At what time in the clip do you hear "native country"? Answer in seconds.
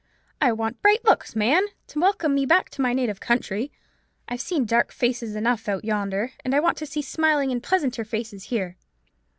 2.91-3.71